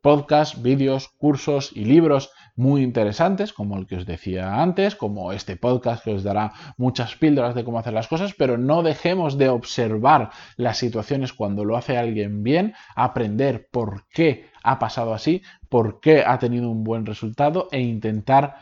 podcasts, 0.01 0.61
vídeos, 0.61 1.09
cursos 1.17 1.71
y 1.73 1.85
libros 1.85 2.31
muy 2.55 2.83
interesantes, 2.83 3.53
como 3.53 3.77
el 3.77 3.87
que 3.87 3.95
os 3.95 4.05
decía 4.05 4.61
antes, 4.61 4.95
como 4.95 5.31
este 5.31 5.55
podcast 5.55 6.03
que 6.03 6.13
os 6.13 6.23
dará 6.23 6.51
muchas 6.77 7.15
píldoras 7.15 7.55
de 7.55 7.63
cómo 7.63 7.79
hacer 7.79 7.93
las 7.93 8.07
cosas, 8.07 8.33
pero 8.37 8.57
no 8.57 8.83
dejemos 8.83 9.37
de 9.37 9.49
observar 9.49 10.31
las 10.57 10.77
situaciones 10.77 11.33
cuando 11.33 11.63
lo 11.63 11.77
hace 11.77 11.97
alguien 11.97 12.43
bien, 12.43 12.73
aprender 12.95 13.69
por 13.71 14.07
qué 14.09 14.49
ha 14.63 14.77
pasado 14.77 15.13
así, 15.13 15.41
por 15.69 15.99
qué 15.99 16.23
ha 16.25 16.39
tenido 16.39 16.69
un 16.69 16.83
buen 16.83 17.05
resultado 17.05 17.67
e 17.71 17.79
intentar 17.79 18.55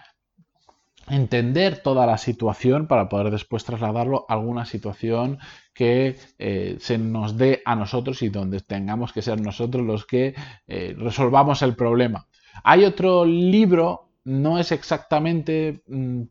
entender 1.10 1.82
toda 1.82 2.06
la 2.06 2.18
situación 2.18 2.88
para 2.88 3.10
poder 3.10 3.32
después 3.32 3.64
trasladarlo 3.64 4.26
a 4.28 4.34
alguna 4.34 4.66
situación 4.66 5.40
que 5.74 6.18
eh, 6.40 6.78
se 6.80 6.98
nos 6.98 7.38
dé 7.38 7.62
a 7.66 7.76
nosotros 7.76 8.22
y 8.22 8.30
donde 8.30 8.62
tengamos 8.62 9.14
que 9.14 9.22
ser 9.22 9.40
nosotros 9.40 9.86
los 9.86 10.06
que 10.06 10.36
eh, 10.68 10.96
resolvamos 10.98 11.62
el 11.62 11.76
problema. 11.76 12.28
Hay 12.64 12.84
otro 12.86 13.26
libro, 13.26 14.10
no 14.24 14.60
es 14.60 14.72
exactamente... 14.72 15.84
Mm, 15.88 16.24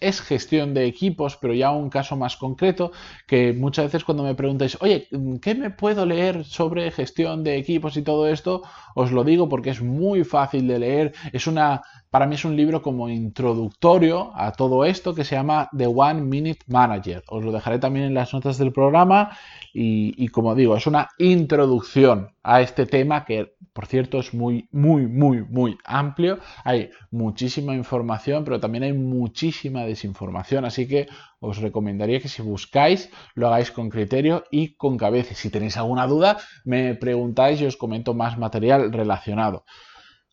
es 0.00 0.20
gestión 0.22 0.74
de 0.74 0.86
equipos, 0.86 1.36
pero 1.36 1.54
ya 1.54 1.70
un 1.70 1.90
caso 1.90 2.16
más 2.16 2.36
concreto, 2.36 2.90
que 3.26 3.52
muchas 3.52 3.86
veces 3.86 4.04
cuando 4.04 4.22
me 4.22 4.34
preguntáis, 4.34 4.78
oye, 4.80 5.08
¿qué 5.42 5.54
me 5.54 5.70
puedo 5.70 6.06
leer 6.06 6.44
sobre 6.44 6.90
gestión 6.90 7.44
de 7.44 7.58
equipos 7.58 7.96
y 7.96 8.02
todo 8.02 8.26
esto? 8.26 8.62
Os 8.94 9.12
lo 9.12 9.24
digo 9.24 9.48
porque 9.48 9.70
es 9.70 9.82
muy 9.82 10.24
fácil 10.24 10.66
de 10.66 10.78
leer, 10.78 11.12
es 11.32 11.46
una 11.46 11.82
para 12.10 12.26
mí 12.26 12.34
es 12.34 12.44
un 12.44 12.56
libro 12.56 12.82
como 12.82 13.08
introductorio 13.08 14.32
a 14.34 14.50
todo 14.50 14.84
esto 14.84 15.14
que 15.14 15.24
se 15.24 15.36
llama 15.36 15.68
The 15.76 15.86
One 15.86 16.22
Minute 16.22 16.64
Manager. 16.66 17.22
Os 17.28 17.44
lo 17.44 17.52
dejaré 17.52 17.78
también 17.78 18.06
en 18.06 18.14
las 18.14 18.34
notas 18.34 18.58
del 18.58 18.72
programa 18.72 19.36
y, 19.72 20.26
como 20.28 20.56
digo, 20.56 20.76
es 20.76 20.88
una 20.88 21.08
introducción 21.18 22.34
a 22.42 22.62
este 22.62 22.86
tema 22.86 23.24
que, 23.24 23.54
por 23.72 23.86
cierto, 23.86 24.18
es 24.18 24.34
muy, 24.34 24.68
muy, 24.72 25.06
muy, 25.06 25.44
muy 25.44 25.78
amplio. 25.84 26.40
Hay 26.64 26.90
muchísima 27.12 27.76
información, 27.76 28.44
pero 28.44 28.58
también 28.58 28.82
hay 28.82 28.92
muchísima 28.92 29.84
desinformación. 29.84 30.64
Así 30.64 30.88
que 30.88 31.06
os 31.38 31.58
recomendaría 31.58 32.18
que 32.18 32.28
si 32.28 32.42
buscáis, 32.42 33.10
lo 33.34 33.46
hagáis 33.46 33.70
con 33.70 33.88
criterio 33.88 34.42
y 34.50 34.74
con 34.74 34.98
cabeza. 34.98 35.36
Si 35.36 35.48
tenéis 35.48 35.76
alguna 35.76 36.08
duda, 36.08 36.38
me 36.64 36.96
preguntáis 36.96 37.60
y 37.60 37.66
os 37.66 37.76
comento 37.76 38.14
más 38.14 38.36
material 38.36 38.92
relacionado. 38.92 39.64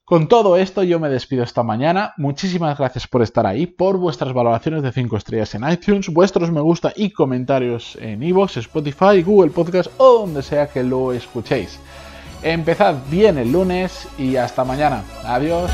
Con 0.08 0.30
todo 0.30 0.56
esto 0.56 0.84
yo 0.84 1.02
me 1.02 1.10
despido 1.10 1.44
esta 1.44 1.64
mañana. 1.64 2.14
Muchísimas 2.16 2.78
gracias 2.78 3.06
por 3.08 3.22
estar 3.22 3.46
ahí, 3.46 3.68
por 3.68 3.98
vuestras 3.98 4.32
valoraciones 4.32 4.82
de 4.82 4.94
5 4.94 5.18
estrellas 5.18 5.54
en 5.54 5.70
iTunes, 5.70 6.08
vuestros 6.08 6.50
me 6.50 6.62
gusta 6.62 6.94
y 6.96 7.10
comentarios 7.10 7.98
en 8.00 8.24
iVoox, 8.24 8.56
Spotify, 8.56 9.22
Google 9.22 9.52
Podcast 9.52 9.92
o 9.98 10.20
donde 10.20 10.44
sea 10.44 10.68
que 10.68 10.82
lo 10.82 11.12
escuchéis. 11.12 11.82
Empezad 12.42 12.96
bien 13.12 13.38
el 13.38 13.52
lunes 13.52 14.08
y 14.18 14.38
hasta 14.38 14.64
mañana. 14.64 15.04
Adiós. 15.26 15.70